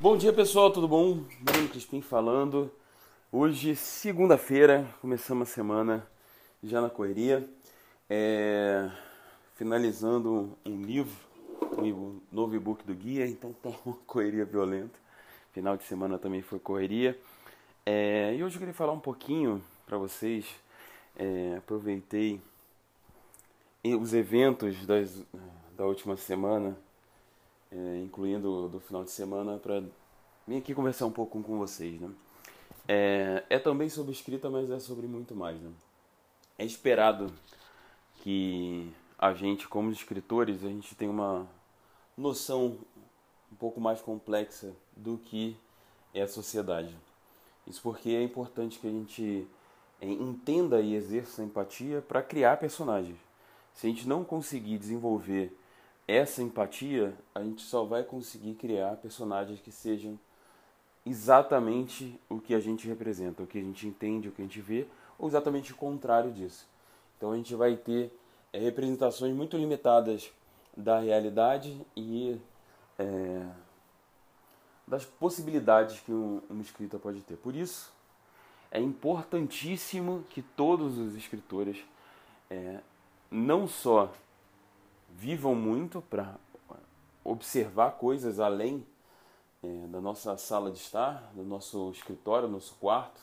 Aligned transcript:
Bom 0.00 0.16
dia 0.16 0.32
pessoal, 0.32 0.70
tudo 0.70 0.86
bom? 0.86 1.24
Bruno 1.40 1.68
Crispim 1.68 2.00
falando. 2.00 2.70
Hoje, 3.32 3.74
segunda-feira, 3.74 4.86
começamos 5.00 5.50
a 5.50 5.52
semana 5.52 6.06
já 6.62 6.80
na 6.80 6.88
correria. 6.88 7.44
É... 8.08 8.88
Finalizando 9.56 10.56
um 10.64 10.82
livro, 10.82 11.12
um 11.76 12.20
novo 12.30 12.54
e-book 12.54 12.86
do 12.86 12.94
guia, 12.94 13.26
então 13.26 13.52
tá 13.52 13.70
uma 13.84 13.96
correria 14.06 14.44
violenta. 14.44 14.96
Final 15.52 15.76
de 15.76 15.82
semana 15.82 16.16
também 16.16 16.42
foi 16.42 16.60
correria. 16.60 17.18
É... 17.84 18.36
E 18.36 18.44
hoje 18.44 18.54
eu 18.54 18.60
queria 18.60 18.74
falar 18.74 18.92
um 18.92 19.00
pouquinho 19.00 19.60
para 19.84 19.98
vocês. 19.98 20.46
É... 21.16 21.56
Aproveitei 21.58 22.40
os 23.82 24.14
eventos 24.14 24.86
das, 24.86 25.26
da 25.76 25.84
última 25.84 26.16
semana 26.16 26.78
é, 27.70 27.98
incluindo 27.98 28.68
do 28.68 28.80
final 28.80 29.04
de 29.04 29.10
semana, 29.10 29.58
para 29.58 29.82
vir 30.46 30.56
aqui 30.56 30.74
conversar 30.74 31.06
um 31.06 31.10
pouco 31.10 31.42
com 31.42 31.58
vocês. 31.58 32.00
Né? 32.00 32.10
É, 32.86 33.44
é 33.50 33.58
também 33.58 33.88
sobre 33.88 34.12
escrita, 34.12 34.48
mas 34.48 34.70
é 34.70 34.78
sobre 34.78 35.06
muito 35.06 35.34
mais. 35.34 35.60
Né? 35.60 35.70
É 36.58 36.64
esperado 36.64 37.32
que 38.22 38.92
a 39.18 39.34
gente, 39.34 39.68
como 39.68 39.90
escritores, 39.90 40.64
a 40.64 40.68
gente 40.68 40.94
tenha 40.94 41.10
uma 41.10 41.46
noção 42.16 42.78
um 43.52 43.56
pouco 43.56 43.80
mais 43.80 44.00
complexa 44.00 44.72
do 44.96 45.18
que 45.18 45.56
é 46.14 46.22
a 46.22 46.28
sociedade. 46.28 46.96
Isso 47.66 47.82
porque 47.82 48.10
é 48.10 48.22
importante 48.22 48.78
que 48.78 48.86
a 48.86 48.90
gente 48.90 49.46
é, 50.00 50.06
entenda 50.06 50.80
e 50.80 50.94
exerça 50.94 51.42
empatia 51.42 52.00
para 52.00 52.22
criar 52.22 52.56
personagens. 52.56 53.18
Se 53.74 53.86
a 53.86 53.90
gente 53.90 54.08
não 54.08 54.24
conseguir 54.24 54.78
desenvolver 54.78 55.56
essa 56.08 56.42
empatia, 56.42 57.14
a 57.34 57.44
gente 57.44 57.60
só 57.60 57.84
vai 57.84 58.02
conseguir 58.02 58.54
criar 58.54 58.96
personagens 58.96 59.60
que 59.60 59.70
sejam 59.70 60.18
exatamente 61.04 62.18
o 62.30 62.40
que 62.40 62.54
a 62.54 62.60
gente 62.60 62.88
representa, 62.88 63.42
o 63.42 63.46
que 63.46 63.58
a 63.58 63.62
gente 63.62 63.86
entende, 63.86 64.28
o 64.28 64.32
que 64.32 64.40
a 64.40 64.44
gente 64.44 64.60
vê, 64.60 64.86
ou 65.18 65.28
exatamente 65.28 65.72
o 65.72 65.76
contrário 65.76 66.32
disso. 66.32 66.66
Então 67.16 67.32
a 67.32 67.36
gente 67.36 67.54
vai 67.54 67.76
ter 67.76 68.10
é, 68.52 68.58
representações 68.58 69.36
muito 69.36 69.56
limitadas 69.58 70.30
da 70.74 70.98
realidade 70.98 71.78
e 71.94 72.40
é, 72.98 73.46
das 74.86 75.04
possibilidades 75.04 76.00
que 76.00 76.12
um, 76.12 76.40
uma 76.48 76.62
escrita 76.62 76.98
pode 76.98 77.20
ter. 77.20 77.36
Por 77.36 77.54
isso, 77.54 77.92
é 78.70 78.80
importantíssimo 78.80 80.24
que 80.30 80.40
todos 80.40 80.96
os 80.96 81.14
escritores 81.14 81.78
é, 82.50 82.80
não 83.30 83.68
só 83.68 84.10
vivam 85.08 85.54
muito 85.54 86.02
para 86.02 86.36
observar 87.24 87.92
coisas 87.92 88.40
além 88.40 88.86
é, 89.62 89.86
da 89.88 90.00
nossa 90.00 90.36
sala 90.36 90.70
de 90.70 90.78
estar, 90.78 91.30
do 91.34 91.42
nosso 91.42 91.90
escritório, 91.90 92.48
do 92.48 92.54
nosso 92.54 92.74
quarto. 92.74 93.20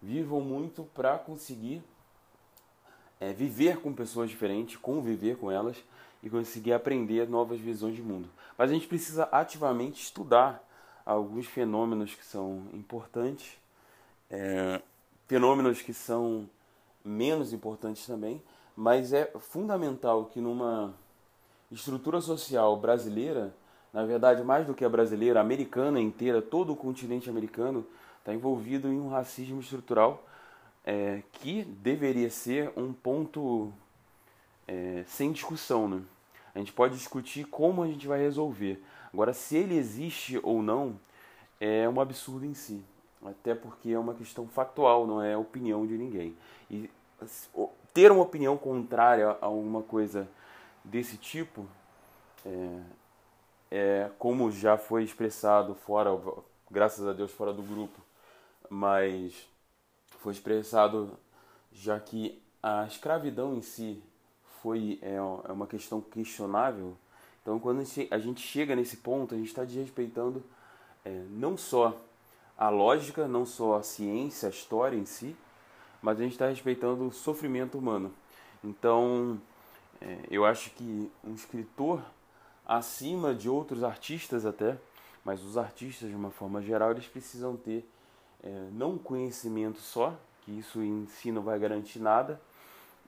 Vivam 0.00 0.40
muito 0.40 0.84
para 0.94 1.18
conseguir 1.18 1.82
é, 3.20 3.32
viver 3.32 3.80
com 3.80 3.92
pessoas 3.92 4.30
diferentes, 4.30 4.76
conviver 4.76 5.36
com 5.36 5.50
elas 5.50 5.76
e 6.22 6.30
conseguir 6.30 6.72
aprender 6.72 7.28
novas 7.28 7.60
visões 7.60 7.94
de 7.94 8.02
mundo. 8.02 8.28
Mas 8.56 8.70
a 8.70 8.74
gente 8.74 8.86
precisa 8.86 9.24
ativamente 9.30 10.02
estudar 10.02 10.62
alguns 11.04 11.46
fenômenos 11.46 12.14
que 12.14 12.24
são 12.24 12.64
importantes, 12.72 13.58
é, 14.30 14.80
fenômenos 15.26 15.82
que 15.82 15.92
são 15.92 16.48
menos 17.04 17.52
importantes 17.52 18.06
também, 18.06 18.42
mas 18.76 19.12
é 19.12 19.26
fundamental 19.38 20.26
que 20.26 20.40
numa 20.40 20.94
estrutura 21.72 22.20
social 22.20 22.76
brasileira, 22.76 23.54
na 23.92 24.04
verdade, 24.04 24.42
mais 24.42 24.66
do 24.66 24.74
que 24.74 24.84
a 24.84 24.88
brasileira, 24.88 25.40
a 25.40 25.42
americana 25.42 26.00
inteira, 26.00 26.40
todo 26.40 26.72
o 26.72 26.76
continente 26.76 27.28
americano 27.28 27.86
está 28.18 28.32
envolvido 28.32 28.88
em 28.88 29.00
um 29.00 29.08
racismo 29.08 29.60
estrutural 29.60 30.24
é, 30.84 31.22
que 31.32 31.64
deveria 31.64 32.30
ser 32.30 32.72
um 32.76 32.92
ponto 32.92 33.72
é, 34.66 35.04
sem 35.06 35.32
discussão. 35.32 35.88
Né? 35.88 36.02
A 36.54 36.58
gente 36.58 36.72
pode 36.72 36.96
discutir 36.96 37.44
como 37.44 37.82
a 37.82 37.86
gente 37.86 38.06
vai 38.06 38.20
resolver. 38.20 38.82
Agora, 39.12 39.32
se 39.32 39.56
ele 39.56 39.76
existe 39.76 40.38
ou 40.42 40.62
não, 40.62 40.98
é 41.60 41.88
um 41.88 42.00
absurdo 42.00 42.46
em 42.46 42.54
si. 42.54 42.82
Até 43.24 43.54
porque 43.54 43.90
é 43.90 43.98
uma 43.98 44.14
questão 44.14 44.48
factual, 44.48 45.06
não 45.06 45.22
é 45.22 45.36
opinião 45.36 45.86
de 45.86 45.96
ninguém. 45.96 46.34
E 46.70 46.90
ter 47.94 48.10
uma 48.10 48.22
opinião 48.22 48.56
contrária 48.56 49.36
a 49.40 49.46
alguma 49.46 49.82
coisa 49.82 50.28
desse 50.84 51.16
tipo, 51.16 51.66
é, 52.44 52.80
é, 53.70 54.10
como 54.18 54.50
já 54.50 54.76
foi 54.76 55.04
expressado 55.04 55.74
fora, 55.74 56.10
graças 56.70 57.06
a 57.06 57.12
Deus 57.12 57.30
fora 57.30 57.52
do 57.52 57.62
grupo, 57.62 58.00
mas 58.68 59.48
foi 60.20 60.32
expressado 60.32 61.18
já 61.72 61.98
que 61.98 62.42
a 62.62 62.84
escravidão 62.86 63.54
em 63.54 63.62
si 63.62 64.02
foi 64.62 64.98
é, 65.02 65.16
é 65.16 65.52
uma 65.52 65.66
questão 65.66 66.00
questionável. 66.00 66.96
Então, 67.42 67.58
quando 67.58 67.82
a 68.10 68.18
gente 68.18 68.40
chega 68.40 68.76
nesse 68.76 68.98
ponto, 68.98 69.34
a 69.34 69.38
gente 69.38 69.48
está 69.48 69.64
desrespeitando 69.64 70.44
é, 71.04 71.10
não 71.30 71.56
só 71.56 72.00
a 72.56 72.68
lógica, 72.68 73.26
não 73.26 73.44
só 73.44 73.76
a 73.76 73.82
ciência, 73.82 74.46
a 74.46 74.50
história 74.50 74.96
em 74.96 75.04
si, 75.04 75.34
mas 76.00 76.20
a 76.20 76.22
gente 76.22 76.32
está 76.32 76.48
respeitando 76.48 77.06
o 77.06 77.12
sofrimento 77.12 77.76
humano. 77.76 78.12
Então, 78.62 79.40
eu 80.30 80.44
acho 80.44 80.70
que 80.70 81.10
um 81.24 81.34
escritor, 81.34 82.02
acima 82.66 83.34
de 83.34 83.48
outros 83.48 83.84
artistas 83.84 84.46
até, 84.46 84.78
mas 85.24 85.42
os 85.42 85.56
artistas 85.56 86.08
de 86.08 86.16
uma 86.16 86.30
forma 86.30 86.60
geral, 86.62 86.90
eles 86.90 87.06
precisam 87.06 87.56
ter 87.56 87.88
é, 88.42 88.68
não 88.72 88.98
conhecimento 88.98 89.80
só, 89.80 90.16
que 90.40 90.58
isso 90.58 90.82
em 90.82 91.06
si 91.06 91.30
não 91.30 91.42
vai 91.42 91.58
garantir 91.58 92.00
nada, 92.00 92.40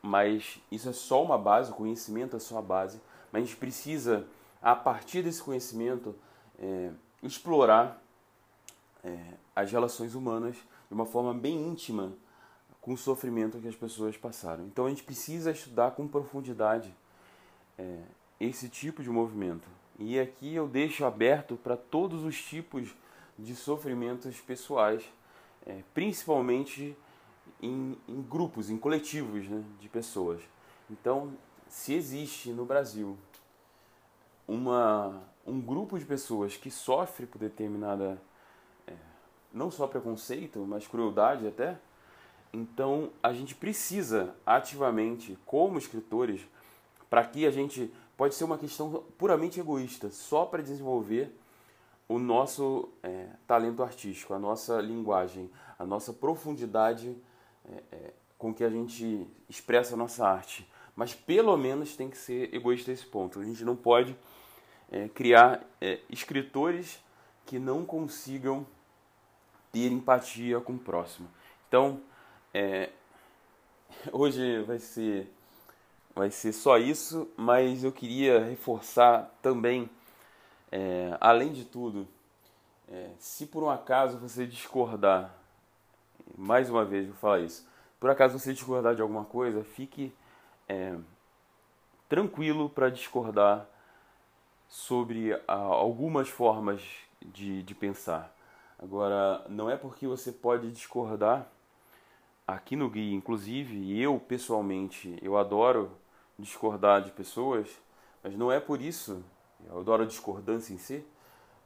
mas 0.00 0.60
isso 0.70 0.88
é 0.88 0.92
só 0.92 1.22
uma 1.24 1.38
base, 1.38 1.70
o 1.70 1.74
conhecimento 1.74 2.36
é 2.36 2.38
só 2.38 2.58
a 2.58 2.62
base, 2.62 3.00
mas 3.32 3.42
a 3.42 3.46
gente 3.46 3.56
precisa, 3.56 4.26
a 4.62 4.76
partir 4.76 5.22
desse 5.22 5.42
conhecimento, 5.42 6.14
é, 6.58 6.90
explorar 7.22 8.00
é, 9.02 9.18
as 9.56 9.72
relações 9.72 10.14
humanas 10.14 10.56
de 10.88 10.94
uma 10.94 11.06
forma 11.06 11.34
bem 11.34 11.56
íntima 11.56 12.12
com 12.84 12.92
o 12.92 12.98
sofrimento 12.98 13.58
que 13.58 13.66
as 13.66 13.74
pessoas 13.74 14.14
passaram. 14.14 14.66
Então 14.66 14.84
a 14.84 14.90
gente 14.90 15.02
precisa 15.02 15.50
estudar 15.50 15.92
com 15.92 16.06
profundidade 16.06 16.94
é, 17.78 18.02
esse 18.38 18.68
tipo 18.68 19.02
de 19.02 19.08
movimento. 19.08 19.66
E 19.98 20.20
aqui 20.20 20.54
eu 20.54 20.68
deixo 20.68 21.06
aberto 21.06 21.56
para 21.56 21.78
todos 21.78 22.22
os 22.24 22.42
tipos 22.42 22.94
de 23.38 23.56
sofrimentos 23.56 24.38
pessoais, 24.42 25.02
é, 25.64 25.80
principalmente 25.94 26.94
em, 27.62 27.96
em, 28.06 28.20
grupos, 28.20 28.68
em 28.68 28.76
coletivos 28.76 29.48
né, 29.48 29.64
de 29.80 29.88
pessoas. 29.88 30.42
Então, 30.90 31.32
se 31.66 31.94
existe 31.94 32.50
no 32.50 32.66
Brasil 32.66 33.16
uma, 34.46 35.22
um 35.46 35.58
grupo 35.58 35.98
de 35.98 36.04
pessoas 36.04 36.54
que 36.54 36.70
sofre 36.70 37.24
por 37.24 37.38
determinada, 37.38 38.20
é, 38.86 38.92
não 39.50 39.70
só 39.70 39.86
preconceito, 39.86 40.58
mas 40.68 40.86
crueldade 40.86 41.46
até, 41.46 41.78
então, 42.54 43.10
a 43.20 43.32
gente 43.32 43.52
precisa 43.52 44.34
ativamente, 44.46 45.36
como 45.44 45.76
escritores, 45.76 46.40
para 47.10 47.24
que 47.24 47.44
a 47.46 47.50
gente 47.50 47.92
pode 48.16 48.36
ser 48.36 48.44
uma 48.44 48.56
questão 48.56 49.04
puramente 49.18 49.58
egoísta, 49.58 50.08
só 50.10 50.44
para 50.46 50.62
desenvolver 50.62 51.36
o 52.08 52.16
nosso 52.16 52.88
é, 53.02 53.26
talento 53.44 53.82
artístico, 53.82 54.34
a 54.34 54.38
nossa 54.38 54.80
linguagem, 54.80 55.50
a 55.76 55.84
nossa 55.84 56.12
profundidade 56.12 57.16
é, 57.64 57.82
é, 57.90 58.12
com 58.38 58.54
que 58.54 58.62
a 58.62 58.70
gente 58.70 59.26
expressa 59.48 59.94
a 59.94 59.96
nossa 59.96 60.24
arte. 60.24 60.70
Mas 60.94 61.12
pelo 61.12 61.56
menos 61.56 61.96
tem 61.96 62.08
que 62.08 62.16
ser 62.16 62.54
egoísta 62.54 62.92
esse 62.92 63.04
ponto. 63.04 63.40
A 63.40 63.44
gente 63.44 63.64
não 63.64 63.74
pode 63.74 64.16
é, 64.92 65.08
criar 65.08 65.60
é, 65.80 65.98
escritores 66.08 67.02
que 67.44 67.58
não 67.58 67.84
consigam 67.84 68.64
ter 69.72 69.90
empatia 69.90 70.60
com 70.60 70.74
o 70.74 70.78
próximo. 70.78 71.28
Então, 71.66 72.00
é, 72.54 72.88
hoje 74.12 74.62
vai 74.62 74.78
ser, 74.78 75.28
vai 76.14 76.30
ser 76.30 76.52
só 76.52 76.78
isso, 76.78 77.28
mas 77.36 77.82
eu 77.82 77.90
queria 77.90 78.44
reforçar 78.44 79.28
também, 79.42 79.90
é, 80.70 81.16
além 81.20 81.52
de 81.52 81.64
tudo, 81.64 82.06
é, 82.88 83.10
se 83.18 83.46
por 83.46 83.64
um 83.64 83.68
acaso 83.68 84.18
você 84.18 84.46
discordar, 84.46 85.34
mais 86.38 86.70
uma 86.70 86.84
vez 86.84 87.08
vou 87.08 87.16
falar 87.16 87.40
isso, 87.40 87.66
por 87.98 88.08
acaso 88.08 88.38
você 88.38 88.54
discordar 88.54 88.94
de 88.94 89.02
alguma 89.02 89.24
coisa, 89.24 89.64
fique 89.64 90.14
é, 90.68 90.96
tranquilo 92.08 92.70
para 92.70 92.88
discordar 92.88 93.66
sobre 94.68 95.34
a, 95.48 95.54
algumas 95.54 96.28
formas 96.28 96.82
de, 97.20 97.64
de 97.64 97.74
pensar. 97.74 98.32
Agora, 98.78 99.44
não 99.48 99.68
é 99.68 99.76
porque 99.76 100.06
você 100.06 100.30
pode 100.30 100.70
discordar 100.70 101.48
aqui 102.46 102.76
no 102.76 102.90
guia, 102.90 103.14
inclusive, 103.14 104.00
eu 104.00 104.18
pessoalmente, 104.18 105.16
eu 105.22 105.36
adoro 105.36 105.90
discordar 106.38 107.02
de 107.02 107.10
pessoas, 107.10 107.68
mas 108.22 108.36
não 108.36 108.50
é 108.52 108.60
por 108.60 108.80
isso, 108.80 109.22
eu 109.66 109.78
adoro 109.80 110.02
a 110.02 110.06
discordância 110.06 110.72
em 110.74 110.78
si, 110.78 111.04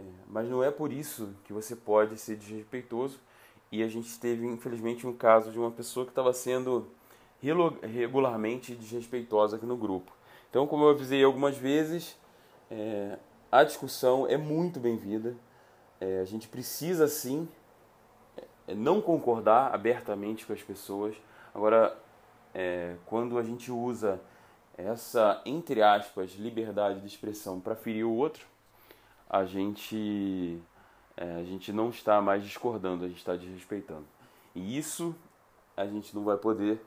É, 0.00 0.04
mas 0.26 0.48
não 0.48 0.62
é 0.64 0.70
por 0.70 0.92
isso 0.92 1.34
que 1.44 1.52
você 1.52 1.76
pode 1.76 2.16
ser 2.18 2.36
desrespeitoso. 2.36 3.18
E 3.70 3.82
a 3.82 3.88
gente 3.88 4.18
teve, 4.18 4.46
infelizmente, 4.46 5.06
um 5.06 5.14
caso 5.14 5.50
de 5.50 5.58
uma 5.58 5.70
pessoa 5.70 6.04
que 6.04 6.12
estava 6.12 6.32
sendo 6.32 6.88
regularmente 7.82 8.74
desrespeitosa 8.74 9.56
aqui 9.56 9.66
no 9.66 9.76
grupo. 9.76 10.12
Então, 10.50 10.66
como 10.66 10.84
eu 10.84 10.90
avisei 10.90 11.22
algumas 11.24 11.56
vezes, 11.56 12.16
é, 12.70 13.18
a 13.50 13.64
discussão 13.64 14.26
é 14.26 14.36
muito 14.36 14.80
bem-vinda. 14.80 15.36
É, 16.00 16.20
a 16.20 16.24
gente 16.24 16.48
precisa 16.48 17.06
sim 17.08 17.48
não 18.68 19.00
concordar 19.00 19.74
abertamente 19.74 20.46
com 20.46 20.52
as 20.52 20.62
pessoas. 20.62 21.14
Agora, 21.54 21.96
é, 22.54 22.96
quando 23.06 23.38
a 23.38 23.42
gente 23.42 23.70
usa 23.70 24.20
essa, 24.76 25.40
entre 25.44 25.82
aspas, 25.82 26.32
liberdade 26.32 27.00
de 27.00 27.06
expressão 27.06 27.60
para 27.60 27.74
ferir 27.74 28.04
o 28.04 28.12
outro, 28.12 28.46
a 29.28 29.44
gente, 29.44 30.58
é, 31.16 31.36
a 31.36 31.44
gente 31.44 31.72
não 31.72 31.90
está 31.90 32.20
mais 32.20 32.42
discordando, 32.42 33.04
a 33.04 33.08
gente 33.08 33.18
está 33.18 33.36
desrespeitando. 33.36 34.04
E 34.54 34.76
isso 34.76 35.14
a 35.76 35.86
gente 35.86 36.14
não 36.14 36.24
vai 36.24 36.36
poder, 36.36 36.80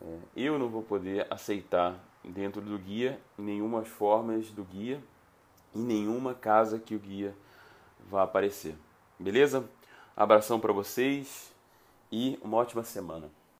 é, 0.00 0.18
eu 0.36 0.58
não 0.58 0.68
vou 0.68 0.82
poder 0.82 1.26
aceitar 1.30 1.98
dentro 2.22 2.60
do 2.60 2.78
guia, 2.78 3.18
em 3.38 3.42
nenhuma 3.42 3.84
formas 3.84 4.50
do 4.50 4.64
guia, 4.64 5.02
em 5.74 5.82
nenhuma 5.82 6.34
casa 6.34 6.78
que 6.78 6.94
o 6.94 6.98
guia 6.98 7.34
vá 8.08 8.22
aparecer. 8.22 8.74
Beleza? 9.18 9.68
Abração 10.18 10.58
para 10.58 10.72
vocês 10.72 11.52
e 12.10 12.40
uma 12.42 12.56
ótima 12.56 12.82
semana. 12.82 13.30